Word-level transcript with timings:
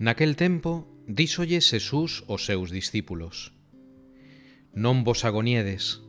Naquel 0.00 0.32
tempo 0.32 0.88
díxolle 1.04 1.60
Xesús 1.60 2.24
aos 2.24 2.48
seus 2.48 2.72
discípulos 2.72 3.52
Non 4.72 5.04
vos 5.04 5.28
agoniedes 5.28 6.00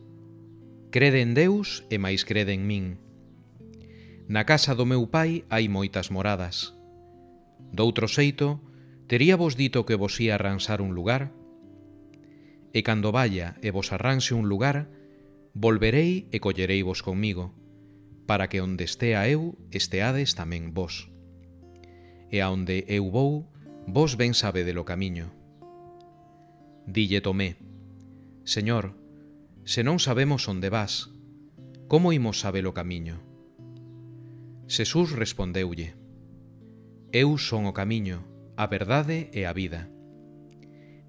Crede 0.95 1.19
en 1.19 1.35
Deus 1.35 1.83
e 1.91 1.99
máis 1.99 2.23
crede 2.23 2.55
en 2.55 2.63
min. 2.63 2.95
Na 4.31 4.47
casa 4.47 4.79
do 4.79 4.87
meu 4.87 5.11
pai 5.11 5.43
hai 5.51 5.67
moitas 5.67 6.07
moradas. 6.07 6.71
Doutro 7.75 8.07
xeito, 8.07 8.63
tería 9.11 9.35
vos 9.35 9.59
dito 9.59 9.83
que 9.83 9.99
vos 9.99 10.15
ia 10.23 10.39
arranxar 10.39 10.79
un 10.79 10.95
lugar 10.95 11.35
E 12.71 12.87
cando 12.87 13.11
vaya 13.11 13.59
e 13.59 13.75
vos 13.75 13.91
arranxe 13.91 14.31
un 14.31 14.47
lugar 14.47 14.87
Volverei 15.51 16.31
e 16.31 16.39
collerei 16.39 16.79
vos 16.79 17.03
comigo 17.03 17.51
Para 18.23 18.47
que 18.47 18.63
onde 18.63 18.87
estea 18.87 19.27
eu, 19.27 19.59
esteades 19.67 20.31
tamén 20.31 20.71
vos. 20.71 21.11
E 22.31 22.39
aonde 22.39 22.87
eu 22.87 23.11
vou, 23.11 23.51
vos 23.87 24.17
ben 24.17 24.33
sabe 24.33 24.65
lo 24.73 24.85
camiño. 24.85 25.31
Dille 26.85 27.21
Tomé, 27.21 27.57
Señor, 28.43 28.97
se 29.63 29.83
non 29.83 30.01
sabemos 30.01 30.49
onde 30.49 30.69
vas, 30.69 31.13
como 31.87 32.13
imos 32.13 32.41
sabe 32.41 32.61
lo 32.61 32.73
camiño? 32.73 33.21
Xesús 34.67 35.11
respondeulle, 35.11 35.93
Eu 37.11 37.35
son 37.35 37.67
o 37.67 37.75
camiño, 37.75 38.23
a 38.55 38.71
verdade 38.71 39.27
e 39.35 39.43
a 39.43 39.51
vida. 39.51 39.91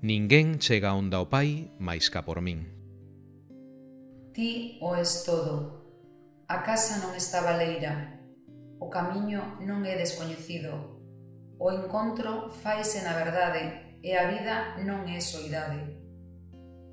Ninguén 0.02 0.58
chega 0.58 0.98
onda 0.98 1.22
o 1.22 1.30
Pai 1.30 1.70
máis 1.78 2.10
ca 2.10 2.26
por 2.26 2.42
min. 2.42 2.66
Ti 4.34 4.82
o 4.82 4.98
es 4.98 5.22
todo. 5.22 5.78
A 6.50 6.66
casa 6.66 6.98
non 6.98 7.14
está 7.14 7.38
baleira. 7.38 8.18
O 8.82 8.90
camiño 8.90 9.62
non 9.62 9.86
é 9.86 9.94
descoñecido, 9.94 11.01
O 11.64 11.70
encontro 11.70 12.50
faise 12.50 13.02
na 13.02 13.14
verdade 13.14 13.96
e 14.02 14.10
a 14.18 14.26
vida 14.26 14.82
non 14.82 15.06
é 15.06 15.22
soidade. 15.22 15.78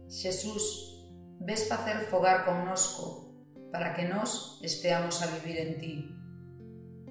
Xesús, 0.05 0.93
ves 1.41 1.65
facer 1.65 2.05
fogar 2.05 2.45
connosco 2.45 3.33
para 3.73 3.97
que 3.97 4.05
nós 4.05 4.61
esteamos 4.61 5.25
a 5.25 5.33
vivir 5.33 5.57
en 5.57 5.81
ti. 5.81 5.95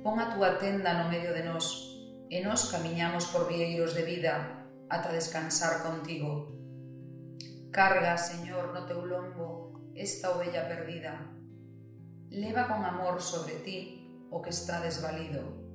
Pon 0.06 0.22
a 0.22 0.30
túa 0.30 0.54
tenda 0.62 1.02
no 1.02 1.10
medio 1.10 1.34
de 1.34 1.42
nós 1.50 1.98
e 2.30 2.38
nós 2.46 2.70
camiñamos 2.70 3.26
por 3.34 3.50
vieiros 3.50 3.90
de 3.90 4.06
vida 4.06 4.62
ata 4.86 5.10
descansar 5.10 5.82
contigo. 5.82 6.54
Carga, 7.74 8.14
Señor, 8.22 8.70
no 8.70 8.86
teu 8.86 9.02
lombo 9.02 9.90
esta 9.98 10.30
ovella 10.30 10.70
perdida. 10.70 11.26
Leva 12.30 12.70
con 12.70 12.86
amor 12.86 13.18
sobre 13.18 13.58
ti 13.66 13.98
o 14.30 14.38
que 14.38 14.54
está 14.54 14.78
desvalido 14.78 15.67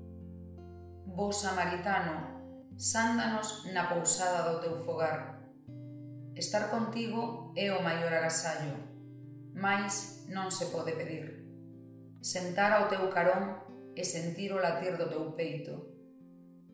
Bo 1.15 1.31
samaritano, 1.31 2.73
sándanos 2.77 3.65
na 3.71 3.87
pousada 3.87 4.49
do 4.49 4.59
teu 4.59 4.75
fogar. 4.83 5.45
Estar 6.35 6.69
contigo 6.69 7.53
é 7.55 7.71
o 7.71 7.83
maior 7.85 8.13
agasallo, 8.13 8.75
mais 9.53 10.25
non 10.29 10.49
se 10.49 10.73
pode 10.73 10.97
pedir. 10.97 11.45
Sentar 12.21 12.73
ao 12.73 12.89
teu 12.89 13.05
carón 13.13 13.61
e 13.93 14.01
sentir 14.01 14.49
o 14.51 14.61
latir 14.61 14.97
do 14.97 15.05
teu 15.05 15.37
peito. 15.37 15.73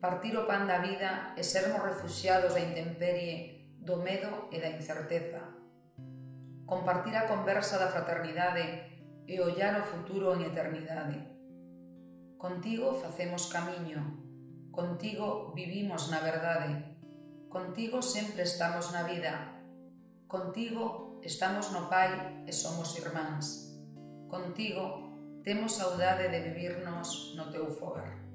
Partir 0.00 0.32
o 0.36 0.48
pan 0.48 0.64
da 0.64 0.80
vida 0.80 1.36
e 1.36 1.44
sermos 1.44 1.84
refugiados 1.84 2.56
da 2.56 2.64
intemperie, 2.64 3.76
do 3.76 4.00
medo 4.00 4.48
e 4.48 4.56
da 4.56 4.72
incerteza 4.72 5.60
compartir 6.70 7.16
a 7.16 7.26
conversa 7.26 7.78
da 7.78 7.88
fraternidade 7.88 8.62
e 9.26 9.40
ollar 9.40 9.74
o 9.80 9.82
futuro 9.82 10.30
en 10.38 10.46
eternidade. 10.46 11.18
Contigo 12.38 12.94
facemos 12.94 13.50
camiño, 13.50 14.29
Contigo 14.70 15.52
vivimos 15.54 16.10
na 16.10 16.20
verdade, 16.20 16.94
contigo 17.50 18.02
sempre 18.02 18.46
estamos 18.46 18.94
na 18.94 19.02
vida, 19.02 19.58
contigo 20.30 21.18
estamos 21.26 21.74
no 21.74 21.90
Pai 21.90 22.46
e 22.46 22.52
somos 22.54 22.94
irmáns. 22.94 23.74
Contigo 24.30 25.10
temos 25.42 25.74
saudade 25.74 26.30
de 26.30 26.38
vivirnos 26.38 27.34
no 27.34 27.50
teu 27.50 27.66
fogar. 27.66 28.29